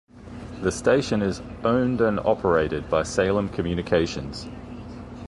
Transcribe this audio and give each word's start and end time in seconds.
The 0.63 0.71
station 0.71 1.21
is 1.21 1.43
owned 1.63 2.01
and 2.01 2.19
operated 2.21 2.89
by 2.89 3.03
Salem 3.03 3.49
Communications. 3.49 4.47